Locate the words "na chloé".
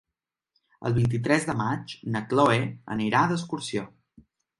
2.15-2.57